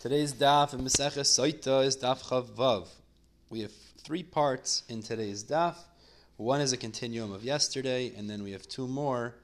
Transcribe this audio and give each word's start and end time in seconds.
Today's 0.00 0.32
daf 0.32 0.74
in 0.74 0.82
Maseches 0.82 1.26
Soita 1.26 1.84
is 1.84 1.96
daf 1.96 2.22
Chavav. 2.22 2.86
We 3.50 3.62
have 3.62 3.72
three 4.04 4.22
parts 4.22 4.84
in 4.88 5.02
today's 5.02 5.42
daf. 5.42 5.74
One 6.36 6.60
is 6.60 6.72
a 6.72 6.76
continuum 6.76 7.32
of 7.32 7.42
yesterday, 7.42 8.12
and 8.16 8.30
then 8.30 8.44
we 8.44 8.52
have 8.52 8.68
two 8.68 8.86
more. 8.86 9.34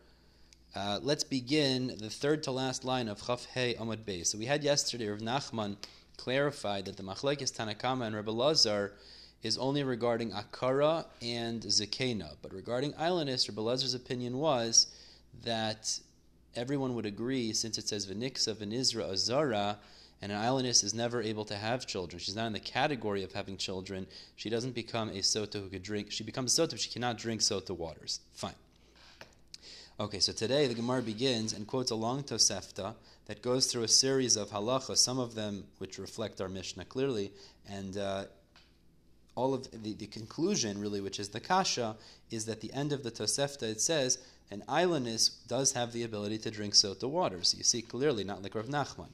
Uh, 0.73 1.01
let's 1.03 1.25
begin 1.25 1.97
the 1.99 2.09
third 2.09 2.45
to 2.45 2.53
last 2.53 2.85
line 2.85 3.09
of 3.09 3.21
Chav 3.21 3.47
Hey 3.47 3.75
Amud 3.75 4.05
Bey. 4.05 4.23
So 4.23 4.39
we 4.39 4.47
had 4.47 4.63
yesterday 4.63 5.09
Rav 5.09 5.19
Nachman 5.19 5.75
clarified 6.19 6.85
that 6.85 6.97
the 6.97 7.03
Machlekes 7.03 7.53
Tanakama 7.53 8.07
and 8.07 8.15
Rabbi 8.15 8.31
Lazar 8.31 8.93
is 9.43 9.59
only 9.59 9.83
regarding 9.83 10.31
Akara 10.31 11.05
and 11.21 11.63
Zakena, 11.63 12.37
but 12.43 12.55
regarding 12.55 12.93
Aylonis, 12.93 13.49
Rabbi 13.49 13.61
Lazar's 13.61 13.95
opinion 13.95 14.39
was 14.39 14.87
that 15.43 15.99
everyone 16.55 16.95
would 16.95 17.07
agree, 17.07 17.53
since 17.53 17.77
it 17.77 17.89
says 17.89 18.07
V'niksa 18.07 18.55
V'nizra 18.55 19.11
Azara, 19.11 19.79
and 20.25 20.33
an 20.33 20.39
Aylonis 20.39 20.83
is 20.83 20.95
never 20.95 21.21
able 21.21 21.45
to 21.45 21.55
have 21.55 21.87
children. 21.87 22.19
She's 22.19 22.35
not 22.35 22.47
in 22.47 22.55
the 22.55 22.59
category 22.59 23.23
of 23.25 23.33
having 23.33 23.59
children. 23.59 24.07
She 24.37 24.49
doesn't 24.49 24.75
become 24.75 25.11
a 25.11 25.19
sota 25.19 25.61
who 25.61 25.69
could 25.69 25.83
drink. 25.83 26.11
She 26.11 26.25
becomes 26.25 26.59
sota, 26.59 26.71
but 26.71 26.81
she 26.81 26.89
cannot 26.89 27.19
drink 27.19 27.43
sota 27.43 27.77
waters. 27.77 28.21
Fine. 28.33 28.55
Okay, 30.01 30.21
so 30.21 30.33
today 30.33 30.67
the 30.67 30.73
Gemara 30.73 31.03
begins 31.03 31.53
and 31.53 31.67
quotes 31.67 31.91
a 31.91 31.95
long 31.95 32.23
Tosefta 32.23 32.95
that 33.27 33.43
goes 33.43 33.67
through 33.67 33.83
a 33.83 33.89
series 33.89 34.37
of 34.37 34.49
halachas, 34.49 34.97
some 34.97 35.19
of 35.19 35.35
them 35.35 35.65
which 35.77 35.99
reflect 35.99 36.41
our 36.41 36.49
Mishnah 36.49 36.87
clearly, 36.87 37.31
and 37.69 37.99
uh, 37.99 38.25
all 39.35 39.53
of 39.53 39.71
the, 39.83 39.93
the, 39.93 40.07
conclusion, 40.07 40.81
really, 40.81 41.03
which 41.03 41.21
is 41.21 41.29
the 41.29 41.41
kasha, 41.41 41.97
is 42.31 42.47
that 42.47 42.63
the 42.63 42.73
end 42.73 42.95
of 42.95 43.03
the 43.03 43.11
Tosefta 43.11 43.65
it 43.65 43.81
says 43.83 44.17
an 44.51 44.63
Aylonis 44.71 45.47
does 45.49 45.73
have 45.73 45.93
the 45.93 46.03
ability 46.03 46.39
to 46.39 46.51
drink 46.51 46.73
sota 46.73 47.07
waters. 47.07 47.49
So 47.49 47.59
you 47.59 47.65
see 47.65 47.83
clearly, 47.83 48.25
not 48.25 48.43
like 48.43 48.55
Rav 48.55 48.69
Nachman. 48.69 49.09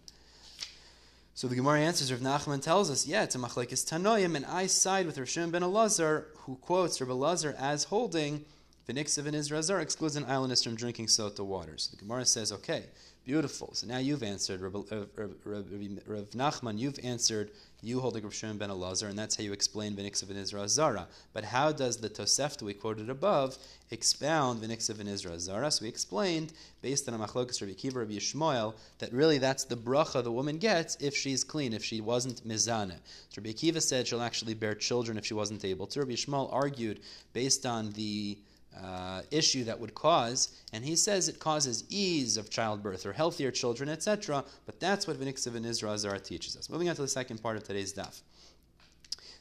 So 1.40 1.48
the 1.48 1.56
Gemara 1.56 1.80
answers, 1.80 2.12
Rav 2.12 2.20
Nachman 2.20 2.60
tells 2.60 2.90
us, 2.90 3.06
yeah, 3.06 3.22
it's 3.22 3.34
a 3.34 3.38
machlekes 3.38 3.82
tanoim, 3.82 4.36
and 4.36 4.44
I 4.44 4.66
side 4.66 5.06
with 5.06 5.16
Rishon 5.16 5.50
ben 5.50 5.62
Elazar, 5.62 6.24
who 6.40 6.56
quotes 6.56 7.00
Rav 7.00 7.08
Elazar 7.08 7.56
as 7.58 7.84
holding 7.84 8.44
V'niksav 8.90 9.26
in 9.26 9.34
Israel 9.34 9.78
excludes 9.78 10.16
an 10.16 10.24
Aylonis 10.24 10.64
from 10.64 10.74
drinking 10.74 11.06
sota 11.06 11.40
waters. 11.40 11.84
So 11.84 11.96
the 11.96 12.02
Gemara 12.02 12.24
says, 12.24 12.50
okay, 12.50 12.84
beautiful. 13.24 13.70
So 13.72 13.86
now 13.86 13.98
you've 13.98 14.24
answered, 14.24 14.60
Rav, 14.60 14.74
uh, 14.74 15.04
Rav 15.14 16.30
Nachman, 16.30 16.76
you've 16.76 16.98
answered 17.04 17.50
you 17.82 18.00
hold 18.00 18.16
a 18.16 18.20
Rav 18.20 18.58
ben 18.58 18.68
Elazar, 18.68 19.08
and 19.08 19.18
that's 19.18 19.36
how 19.36 19.42
you 19.42 19.52
explain 19.52 19.94
V'niksav 19.94 20.30
in 20.30 20.36
Israel 20.36 20.68
Zara. 20.68 21.06
But 21.32 21.44
how 21.44 21.72
does 21.72 21.98
the 21.98 22.10
Tosefta 22.10 22.62
we 22.62 22.74
quoted 22.74 23.08
above 23.08 23.56
expound 23.90 24.60
V'niksav 24.60 25.00
in 25.00 25.06
Israel 25.06 25.38
Zara? 25.38 25.70
So 25.70 25.84
we 25.84 25.88
explained, 25.88 26.52
based 26.82 27.08
on 27.08 27.14
a 27.14 27.18
machlokas 27.18 27.60
Rabbi 27.60 27.74
Kiva 27.74 28.00
Rabbi 28.00 28.14
Yishmael, 28.14 28.74
that 28.98 29.12
really 29.12 29.38
that's 29.38 29.64
the 29.64 29.76
bracha 29.76 30.22
the 30.24 30.32
woman 30.32 30.58
gets 30.58 30.96
if 31.00 31.16
she's 31.16 31.44
clean, 31.44 31.72
if 31.72 31.84
she 31.84 32.00
wasn't 32.00 32.46
mizana. 32.46 32.96
So 33.28 33.38
Rabbi 33.38 33.52
Kiva 33.52 33.80
said 33.80 34.08
she'll 34.08 34.20
actually 34.20 34.54
bear 34.54 34.74
children 34.74 35.16
if 35.16 35.24
she 35.24 35.34
wasn't 35.34 35.64
able 35.64 35.86
to. 35.86 36.00
Rabbi 36.00 36.12
Yishmael 36.12 36.52
argued, 36.52 37.00
based 37.32 37.64
on 37.64 37.92
the 37.92 38.36
uh, 38.82 39.22
issue 39.30 39.64
that 39.64 39.78
would 39.78 39.94
cause, 39.94 40.56
and 40.72 40.84
he 40.84 40.96
says 40.96 41.28
it 41.28 41.38
causes 41.38 41.84
ease 41.88 42.36
of 42.36 42.50
childbirth 42.50 43.04
or 43.04 43.12
healthier 43.12 43.50
children, 43.50 43.88
etc. 43.88 44.44
But 44.66 44.80
that's 44.80 45.06
what 45.06 45.18
V'niksav 45.18 45.54
and 45.54 45.66
Israel 45.66 45.96
Zara 45.98 46.20
teaches 46.20 46.56
us. 46.56 46.70
Moving 46.70 46.88
on 46.88 46.96
to 46.96 47.02
the 47.02 47.08
second 47.08 47.42
part 47.42 47.56
of 47.56 47.64
today's 47.64 47.92
daf. 47.92 48.22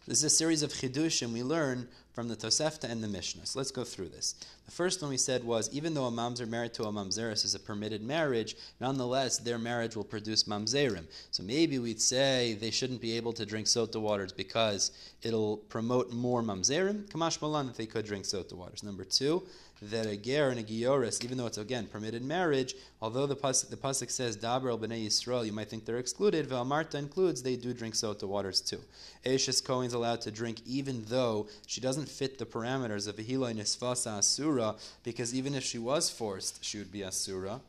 This 0.09 0.23
is 0.23 0.23
a 0.23 0.29
series 0.31 0.63
of 0.63 0.73
chidushim 0.73 1.33
we 1.33 1.43
learn 1.43 1.87
from 2.13 2.29
the 2.29 2.35
Tosefta 2.35 2.85
and 2.89 3.03
the 3.03 3.07
Mishnah. 3.07 3.45
So 3.45 3.59
let's 3.59 3.69
go 3.69 3.83
through 3.83 4.09
this. 4.09 4.33
The 4.65 4.71
first 4.71 5.03
one 5.03 5.11
we 5.11 5.17
said 5.17 5.43
was 5.43 5.69
even 5.71 5.93
though 5.93 6.05
a 6.05 6.11
mamzer 6.11 6.47
married 6.47 6.73
to 6.73 6.85
a 6.85 6.91
mamzeris 6.91 7.45
is 7.45 7.53
a 7.53 7.59
permitted 7.59 8.01
marriage, 8.01 8.55
nonetheless 8.79 9.37
their 9.37 9.59
marriage 9.59 9.95
will 9.95 10.03
produce 10.03 10.45
mamzerim. 10.45 11.05
So 11.29 11.43
maybe 11.43 11.77
we'd 11.77 12.01
say 12.01 12.57
they 12.59 12.71
shouldn't 12.71 13.01
be 13.01 13.17
able 13.17 13.33
to 13.33 13.45
drink 13.45 13.67
sota 13.67 14.01
waters 14.01 14.33
because 14.33 15.13
it'll 15.21 15.57
promote 15.57 16.11
more 16.11 16.41
mamzerim. 16.41 17.03
Kamash 17.11 17.39
malan 17.39 17.67
that 17.67 17.77
they 17.77 17.85
could 17.85 18.05
drink 18.05 18.25
sota 18.25 18.53
waters. 18.53 18.81
Number 18.81 19.03
two, 19.03 19.43
that 19.81 20.05
a 20.05 20.17
ger 20.17 20.49
and 20.49 20.59
a 20.59 20.63
gioris, 20.63 21.23
even 21.23 21.37
though 21.37 21.45
it's 21.45 21.57
again 21.57 21.87
permitted 21.87 22.23
marriage, 22.23 22.75
although 23.01 23.25
the 23.25 23.35
pasuk, 23.35 23.69
the 23.69 23.77
pasuk 23.77 24.11
says 24.11 24.35
daber 24.35 24.69
el 24.69 24.77
bnei 24.77 25.05
Yisrael, 25.05 25.45
you 25.45 25.53
might 25.53 25.69
think 25.69 25.85
they're 25.85 25.97
excluded. 25.97 26.49
Velmarta 26.49 26.95
includes 26.95 27.41
they 27.41 27.55
do 27.55 27.73
drink 27.73 27.93
sota 27.93 28.23
waters 28.23 28.61
too. 28.61 28.79
Ashes 29.25 29.61
Cohen's 29.61 29.93
allowed 29.93 30.21
to 30.21 30.31
drink 30.31 30.61
even 30.65 31.05
though 31.07 31.47
she 31.65 31.79
doesn't 31.79 32.09
fit 32.09 32.37
the 32.37 32.45
parameters 32.45 33.07
of 33.07 33.15
Vihila 33.15 33.53
Nisvasa 33.53 34.17
Asura, 34.17 34.75
because 35.03 35.33
even 35.33 35.55
if 35.55 35.63
she 35.63 35.77
was 35.77 36.09
forced, 36.09 36.63
she 36.63 36.77
would 36.77 36.91
be 36.91 37.03
Asura. 37.03 37.61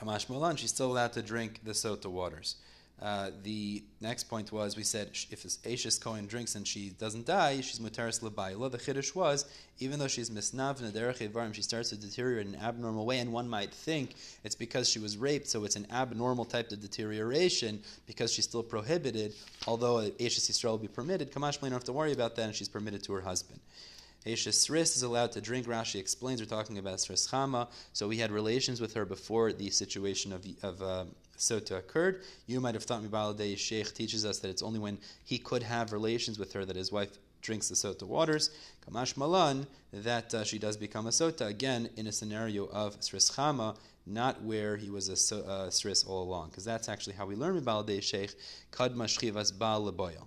Kamash 0.00 0.28
Malan, 0.28 0.56
she's 0.56 0.70
still 0.70 0.92
allowed 0.92 1.12
to 1.14 1.22
drink 1.22 1.60
the 1.64 1.72
sota 1.72 2.06
waters. 2.06 2.56
Uh, 3.00 3.30
the 3.44 3.84
next 4.00 4.24
point 4.24 4.50
was 4.50 4.76
we 4.76 4.82
said 4.82 5.10
if 5.30 5.46
Ashes 5.64 5.98
Cohen 5.98 6.26
drinks 6.26 6.56
and 6.56 6.66
she 6.66 6.90
doesn't 6.90 7.26
die, 7.26 7.60
she's 7.60 7.78
muteris 7.78 8.20
lebayla. 8.20 8.70
The 8.70 8.78
chiddush 8.78 9.14
was 9.14 9.44
even 9.78 10.00
though 10.00 10.08
she's 10.08 10.30
misnav 10.30 10.80
nederech 10.80 11.54
she 11.54 11.62
starts 11.62 11.90
to 11.90 11.96
deteriorate 11.96 12.48
in 12.48 12.54
an 12.54 12.60
abnormal 12.60 13.06
way, 13.06 13.20
and 13.20 13.32
one 13.32 13.48
might 13.48 13.72
think 13.72 14.16
it's 14.42 14.56
because 14.56 14.88
she 14.88 14.98
was 14.98 15.16
raped, 15.16 15.48
so 15.48 15.64
it's 15.64 15.76
an 15.76 15.86
abnormal 15.92 16.44
type 16.44 16.72
of 16.72 16.80
deterioration 16.80 17.80
because 18.06 18.32
she's 18.32 18.44
still 18.44 18.64
prohibited. 18.64 19.32
Although 19.68 20.00
Ashes 20.00 20.48
Yisrael 20.48 20.70
will 20.70 20.78
be 20.78 20.88
permitted, 20.88 21.32
Kamash 21.32 21.60
don't 21.60 21.70
have 21.70 21.84
to 21.84 21.92
worry 21.92 22.12
about 22.12 22.34
that, 22.36 22.46
and 22.46 22.54
she's 22.54 22.68
permitted 22.68 23.04
to 23.04 23.12
her 23.12 23.20
husband. 23.20 23.60
Esha 24.26 24.50
Sris 24.50 24.96
is 24.96 25.02
allowed 25.02 25.32
to 25.32 25.40
drink. 25.40 25.66
Rashi 25.66 26.00
explains 26.00 26.40
we're 26.40 26.46
talking 26.46 26.78
about 26.78 26.98
Sris 26.98 27.28
Chama. 27.28 27.68
So 27.92 28.08
we 28.08 28.18
had 28.18 28.30
relations 28.30 28.80
with 28.80 28.92
her 28.94 29.04
before 29.04 29.52
the 29.52 29.70
situation 29.70 30.32
of, 30.32 30.46
of 30.62 30.82
uh, 30.82 31.04
Sota 31.38 31.78
occurred. 31.78 32.22
You 32.46 32.60
might 32.60 32.74
have 32.74 32.84
thought 32.84 33.02
Mibaladei 33.02 33.56
Sheikh 33.56 33.94
teaches 33.94 34.24
us 34.24 34.38
that 34.40 34.48
it's 34.48 34.62
only 34.62 34.78
when 34.78 34.98
he 35.24 35.38
could 35.38 35.62
have 35.62 35.92
relations 35.92 36.38
with 36.38 36.52
her 36.52 36.64
that 36.64 36.76
his 36.76 36.90
wife 36.92 37.10
drinks 37.40 37.68
the 37.68 37.74
sota 37.74 38.02
waters. 38.02 38.50
Kamash 38.86 39.16
Malan, 39.16 39.66
that 39.92 40.34
uh, 40.34 40.44
she 40.44 40.58
does 40.58 40.76
become 40.76 41.06
a 41.06 41.10
sota, 41.10 41.46
again, 41.46 41.88
in 41.96 42.08
a 42.08 42.12
scenario 42.12 42.66
of 42.66 42.98
Sris 43.00 43.32
Chama, 43.32 43.76
not 44.06 44.42
where 44.42 44.76
he 44.76 44.90
was 44.90 45.08
a 45.08 45.36
uh, 45.36 45.68
Sris 45.68 46.06
all 46.06 46.22
along, 46.22 46.48
because 46.48 46.64
that's 46.64 46.88
actually 46.88 47.14
how 47.14 47.26
we 47.26 47.36
learn 47.36 47.60
Mibaladei 47.60 48.02
Sheikh, 48.02 48.34
Kad 48.72 48.94
Mashchivas 48.94 49.56
Baal 49.56 49.90
Leboyo. 49.90 50.26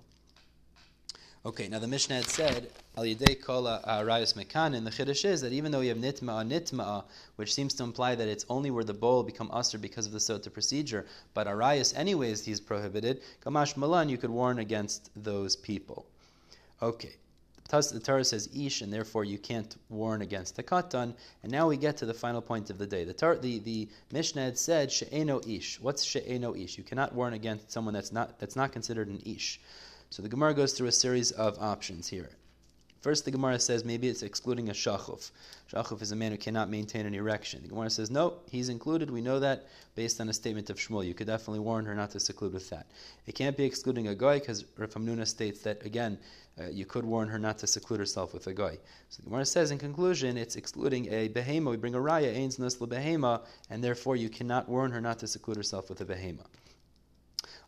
Okay, 1.43 1.67
now 1.67 1.79
the 1.79 1.87
Mishnah 1.87 2.17
had 2.17 2.29
said, 2.29 2.71
Al 2.95 3.03
Yidei 3.03 3.41
Kol 3.41 3.63
Rayas 3.63 4.35
Mekanin, 4.35 4.83
the 4.83 4.91
Chiddush 4.91 5.25
is 5.25 5.41
that 5.41 5.51
even 5.51 5.71
though 5.71 5.79
we 5.79 5.87
have 5.87 5.97
Nitma'a 5.97 6.47
Nitma'a, 6.47 7.03
which 7.35 7.51
seems 7.51 7.73
to 7.73 7.83
imply 7.83 8.13
that 8.13 8.27
it's 8.27 8.45
only 8.47 8.69
where 8.69 8.83
the 8.83 8.93
bowl 8.93 9.23
become 9.23 9.49
usher 9.51 9.79
because 9.79 10.05
of 10.05 10.11
the 10.11 10.19
Sota 10.19 10.53
procedure, 10.53 11.07
but 11.33 11.47
Arayas 11.47 11.97
anyways 11.97 12.45
he's 12.45 12.59
prohibited, 12.59 13.23
Kamash 13.43 13.75
Malan, 13.75 14.07
you 14.07 14.19
could 14.19 14.29
warn 14.29 14.59
against 14.59 15.09
those 15.15 15.55
people. 15.55 16.05
Okay. 16.79 17.15
The 17.71 18.01
Torah 18.03 18.25
says 18.25 18.49
ish, 18.55 18.81
and 18.81 18.93
therefore 18.93 19.23
you 19.23 19.39
can't 19.39 19.77
warn 19.89 20.21
against 20.21 20.57
the 20.57 20.63
katan. 20.63 21.15
And 21.41 21.51
now 21.51 21.69
we 21.69 21.77
get 21.77 21.95
to 21.97 22.05
the 22.05 22.13
final 22.13 22.41
point 22.41 22.69
of 22.69 22.77
the 22.77 22.85
day. 22.85 23.05
The 23.05 23.13
tar- 23.13 23.37
the, 23.37 23.59
the 23.59 23.87
Mishnah 24.11 24.43
had 24.43 24.57
said 24.59 24.91
she'eino 24.91 25.39
ish. 25.47 25.79
What's 25.79 26.03
she'eino 26.03 26.53
ish? 26.53 26.77
You 26.77 26.83
cannot 26.83 27.15
warn 27.15 27.33
against 27.33 27.71
someone 27.71 27.93
that's 27.93 28.11
not 28.11 28.39
that's 28.39 28.57
not 28.57 28.73
considered 28.73 29.07
an 29.07 29.21
ish. 29.25 29.61
So 30.11 30.21
the 30.21 30.27
Gemara 30.27 30.53
goes 30.53 30.73
through 30.73 30.89
a 30.89 30.91
series 30.91 31.31
of 31.31 31.57
options 31.59 32.09
here. 32.09 32.31
First, 32.99 33.23
the 33.23 33.31
Gemara 33.31 33.57
says 33.59 33.85
maybe 33.85 34.09
it's 34.09 34.23
excluding 34.23 34.67
a 34.67 34.73
shachuf. 34.73 35.31
Shachuf 35.71 36.01
is 36.01 36.11
a 36.11 36.17
man 36.17 36.33
who 36.33 36.37
cannot 36.37 36.69
maintain 36.69 37.05
an 37.05 37.15
erection. 37.15 37.61
The 37.61 37.69
Gemara 37.69 37.89
says 37.89 38.11
no, 38.11 38.33
he's 38.49 38.67
included. 38.67 39.09
We 39.09 39.21
know 39.21 39.39
that 39.39 39.67
based 39.95 40.19
on 40.19 40.27
a 40.27 40.33
statement 40.33 40.69
of 40.69 40.75
Shmuel. 40.75 41.07
You 41.07 41.13
could 41.13 41.27
definitely 41.27 41.61
warn 41.61 41.85
her 41.85 41.95
not 41.95 42.11
to 42.11 42.19
seclude 42.19 42.51
with 42.51 42.69
that. 42.71 42.87
It 43.25 43.35
can't 43.35 43.55
be 43.55 43.63
excluding 43.63 44.09
a 44.09 44.13
guy 44.13 44.39
because 44.39 44.65
Rav 44.77 44.93
Hamnuna 44.93 45.25
states 45.25 45.61
that 45.61 45.85
again 45.85 46.19
uh, 46.59 46.65
you 46.67 46.83
could 46.85 47.05
warn 47.05 47.29
her 47.29 47.39
not 47.39 47.57
to 47.59 47.67
seclude 47.67 48.01
herself 48.01 48.33
with 48.33 48.47
a 48.47 48.53
guy. 48.53 48.77
So 49.07 49.23
the 49.23 49.29
Gemara 49.29 49.45
says 49.45 49.71
in 49.71 49.77
conclusion 49.77 50.37
it's 50.37 50.57
excluding 50.57 51.05
a 51.05 51.29
behema. 51.29 51.71
We 51.71 51.77
bring 51.77 51.95
a 51.95 51.99
raya 51.99 52.35
ains 52.35 52.59
nus 52.59 52.75
behema, 52.75 53.43
and 53.69 53.81
therefore 53.81 54.17
you 54.17 54.27
cannot 54.27 54.67
warn 54.67 54.91
her 54.91 54.99
not 54.99 55.19
to 55.19 55.27
seclude 55.27 55.55
herself 55.55 55.87
with 55.87 56.01
a 56.01 56.05
behema. 56.05 56.45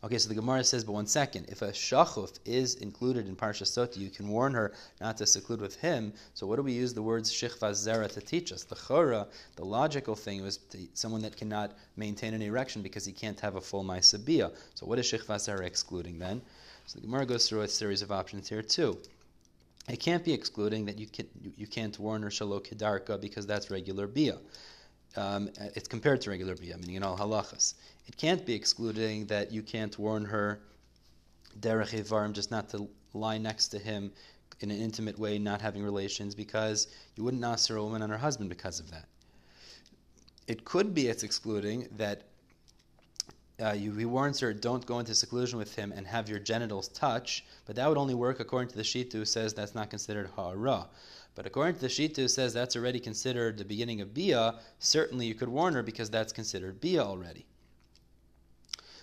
Okay, 0.03 0.18
so 0.18 0.28
the 0.28 0.35
Gemara 0.35 0.66
says, 0.66 0.84
but 0.84 0.91
one 0.91 1.08
second, 1.08 1.46
if 1.47 1.61
a 1.61 1.70
shachuf 1.70 2.38
is 2.44 2.76
included 2.76 3.26
in 3.26 3.38
Parsha 3.38 3.64
Sota, 3.64 3.96
you 3.96 4.09
can 4.09 4.28
warn 4.28 4.53
her 4.53 4.73
not 5.00 5.16
to 5.16 5.26
seclude 5.26 5.61
with 5.61 5.78
him. 5.78 6.11
So 6.34 6.46
what 6.46 6.58
do 6.58 6.61
we 6.61 6.73
use 6.73 6.94
the 6.94 7.02
words 7.02 7.32
shichvas 7.32 7.88
zera 7.88 8.11
to 8.11 8.20
teach 8.20 8.52
us? 8.52 8.66
The 8.66 8.76
chora, 8.76 9.28
the 9.55 9.64
logical 9.64 10.14
thing 10.14 10.41
was 10.41 10.59
someone 10.94 11.22
that 11.22 11.38
cannot 11.38 11.78
maintain 11.96 12.34
an 12.34 12.41
erection 12.41 12.82
because 12.82 13.05
he 13.05 13.14
can't 13.14 13.40
have 13.40 13.55
a 13.55 13.61
full 13.61 13.85
ma'isabiyah. 13.85 14.52
So 14.76 14.85
what 14.85 15.00
is 15.00 15.09
shichvas 15.09 15.47
zera 15.47 15.66
excluding 15.66 16.20
then? 16.20 16.41
So 16.85 16.99
the 16.99 17.08
Gemara 17.08 17.26
goes 17.26 17.47
through 17.47 17.61
a 17.61 17.67
series 17.70 18.02
of 18.02 18.11
options 18.11 18.49
here 18.49 18.61
too. 18.61 18.97
It 19.88 20.02
can't 20.02 20.26
be 20.26 20.34
excluding 20.34 20.84
that 20.85 20.97
you, 20.97 21.08
can, 21.08 21.28
you 21.56 21.67
can't 21.67 21.97
warn 21.97 22.23
her 22.23 22.29
shalo 22.29 22.61
kedarka 22.61 23.22
because 23.22 23.47
that's 23.47 23.72
regular 23.72 24.08
bia 24.08 24.38
um, 25.15 25.49
it's 25.75 25.87
compared 25.87 26.21
to 26.21 26.29
regular 26.29 26.55
bia, 26.55 26.77
meaning 26.77 26.95
in 26.95 27.03
all 27.03 27.17
halachas. 27.17 27.75
It 28.07 28.17
can't 28.17 28.45
be 28.45 28.53
excluding 28.53 29.25
that 29.27 29.51
you 29.51 29.61
can't 29.61 29.97
warn 29.97 30.25
her 30.25 30.59
derech 31.59 31.91
evarim, 31.91 32.33
just 32.33 32.51
not 32.51 32.69
to 32.69 32.89
lie 33.13 33.37
next 33.37 33.67
to 33.69 33.79
him 33.79 34.11
in 34.59 34.71
an 34.71 34.79
intimate 34.79 35.17
way, 35.19 35.37
not 35.37 35.61
having 35.61 35.83
relations, 35.83 36.33
because 36.33 36.87
you 37.15 37.23
wouldn't 37.23 37.41
nasser 37.41 37.77
a 37.77 37.83
woman 37.83 38.01
on 38.01 38.09
her 38.09 38.17
husband 38.17 38.49
because 38.49 38.79
of 38.79 38.89
that. 38.91 39.05
It 40.47 40.65
could 40.65 40.93
be 40.93 41.07
it's 41.07 41.23
excluding 41.23 41.87
that 41.97 42.23
uh, 43.61 43.71
you, 43.71 43.93
he 43.93 44.05
warns 44.05 44.39
her, 44.39 44.51
don't 44.51 44.85
go 44.85 44.99
into 44.99 45.13
seclusion 45.13 45.59
with 45.59 45.75
him 45.75 45.93
and 45.95 46.07
have 46.07 46.27
your 46.27 46.39
genitals 46.39 46.87
touch, 46.89 47.45
but 47.65 47.75
that 47.75 47.87
would 47.87 47.97
only 47.97 48.15
work 48.15 48.39
according 48.39 48.69
to 48.69 48.75
the 48.75 48.83
Shita 48.83 49.13
who 49.13 49.25
says 49.25 49.53
that's 49.53 49.75
not 49.75 49.89
considered 49.89 50.29
ha'ara. 50.35 50.87
But 51.35 51.46
according 51.47 51.76
to 51.76 51.82
the 51.82 51.88
Shita 51.88 52.18
who 52.18 52.28
says 52.28 52.53
that's 52.53 52.76
already 52.76 53.00
considered 53.00 53.58
the 53.58 53.66
beginning 53.66 54.02
of 54.02 54.14
Bia, 54.14 54.59
certainly 54.80 55.26
you 55.26 55.34
could 55.34 55.50
warn 55.50 55.74
her 55.74 55.84
because 55.84 56.09
that's 56.09 56.32
considered 56.32 56.80
Bia 56.80 57.03
already. 57.03 57.46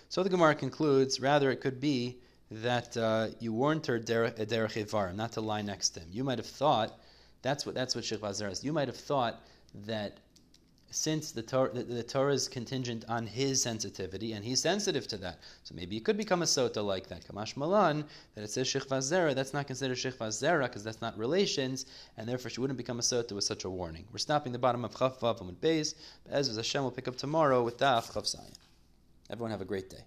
So 0.09 0.23
the 0.23 0.29
Gemara 0.29 0.55
concludes, 0.55 1.19
rather 1.19 1.51
it 1.51 1.61
could 1.61 1.79
be 1.79 2.17
that 2.51 2.95
uh, 2.97 3.29
you 3.39 3.53
warned 3.53 3.85
her 3.85 3.99
derech 3.99 4.37
evarim, 4.37 5.15
not 5.15 5.31
to 5.33 5.41
lie 5.41 5.61
next 5.61 5.89
to 5.91 6.01
him. 6.01 6.09
You 6.11 6.23
might 6.23 6.37
have 6.37 6.47
thought, 6.47 6.99
that's 7.41 7.65
what 7.65 7.75
that's 7.75 7.95
what 7.95 8.03
Sheikh 8.03 8.21
is. 8.23 8.63
You 8.63 8.73
might 8.73 8.87
have 8.87 8.97
thought 8.97 9.41
that 9.85 10.17
since 10.91 11.31
the 11.31 11.41
Torah, 11.41 11.71
the, 11.73 11.83
the, 11.83 12.03
Torah 12.03 12.33
is 12.33 12.47
contingent 12.47 13.05
on 13.07 13.25
his 13.25 13.61
sensitivity, 13.61 14.33
and 14.33 14.43
he's 14.43 14.61
sensitive 14.61 15.07
to 15.07 15.17
that. 15.17 15.39
So 15.63 15.73
maybe 15.73 15.97
it 15.97 16.03
could 16.03 16.17
become 16.17 16.41
a 16.41 16.45
sota 16.45 16.85
like 16.85 17.07
that. 17.07 17.25
Kamash 17.25 17.57
Malan, 17.57 18.03
that 18.35 18.43
it 18.43 18.51
says 18.51 18.67
Shechva 18.67 18.99
Zera, 18.99 19.33
that's 19.33 19.53
not 19.53 19.67
considered 19.67 19.97
Shechva 19.97 20.27
Zera 20.27 20.63
because 20.63 20.83
that's 20.83 21.01
not 21.01 21.17
relations, 21.17 21.85
and 22.17 22.27
therefore 22.27 22.51
she 22.51 22.59
wouldn't 22.59 22.77
become 22.77 22.99
a 22.99 23.03
sota 23.03 23.31
with 23.31 23.45
such 23.45 23.63
a 23.63 23.69
warning. 23.69 24.05
We're 24.11 24.19
stopping 24.19 24.51
the 24.51 24.59
bottom 24.59 24.85
of 24.85 24.93
Chav 24.93 25.17
Vav 25.19 25.41
Amud 25.41 25.55
Beis, 25.55 25.95
but 26.25 26.33
as 26.33 26.55
Hashem 26.55 26.83
will 26.83 26.91
pick 26.91 27.07
up 27.07 27.15
tomorrow 27.15 27.63
with 27.63 27.77
Daf 27.77 28.11
Chav 28.11 28.35
Everyone 29.29 29.51
have 29.51 29.61
a 29.61 29.65
great 29.65 29.89
day. 29.89 30.03